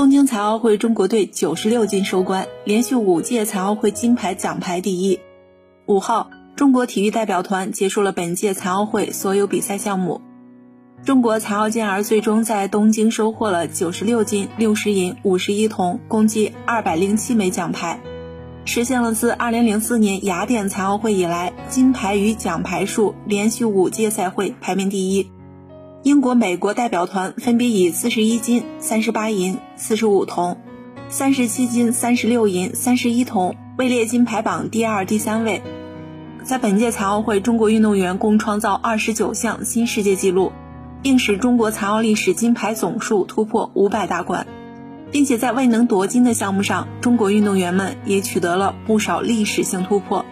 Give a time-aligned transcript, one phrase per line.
[0.00, 5.20] 东京残奥会中国队九十六金收官，连续五届残奥会金牌奖牌第一。
[5.84, 10.22] 五号，中国体育代表团结束了本届残奥会所有比赛项目。
[11.04, 18.00] 中国残奥健儿最终在东京收获了九十六金、六十银、五十一铜，共计二百零七枚奖牌，
[18.64, 25.30] 实现了自二零零四年雅典残奥会以来金牌与奖牌数连续五届赛会排名第一。
[26.02, 30.56] 英国、美国代表团分别以四十一金、三十八银、四十五铜、
[31.10, 35.60] 三十七金、三十六银、三十一铜位列金牌榜第二、第三位。
[36.42, 40.52] 在本届残奥会，中国运动员共创造二十九项新世界纪录，
[41.02, 44.46] 并使中国残奥历史金牌总数突破五百大关，
[45.10, 50.24] 并且在未能夺金的项目上，中国运动员们也取得了不少历史性突破。